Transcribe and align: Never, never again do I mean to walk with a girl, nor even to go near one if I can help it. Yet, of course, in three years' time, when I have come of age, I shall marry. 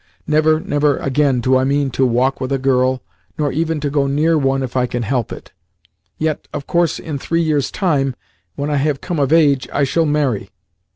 Never, 0.25 0.59
never 0.59 0.97
again 0.97 1.41
do 1.41 1.55
I 1.55 1.63
mean 1.63 1.91
to 1.91 2.07
walk 2.07 2.41
with 2.41 2.51
a 2.51 2.57
girl, 2.57 3.03
nor 3.37 3.51
even 3.51 3.79
to 3.81 3.89
go 3.91 4.07
near 4.07 4.35
one 4.35 4.63
if 4.63 4.75
I 4.75 4.87
can 4.87 5.03
help 5.03 5.31
it. 5.31 5.51
Yet, 6.17 6.47
of 6.51 6.65
course, 6.65 6.97
in 6.97 7.19
three 7.19 7.43
years' 7.43 7.69
time, 7.69 8.15
when 8.55 8.71
I 8.71 8.77
have 8.77 8.99
come 8.99 9.19
of 9.19 9.31
age, 9.31 9.69
I 9.71 9.83
shall 9.83 10.07
marry. 10.07 10.49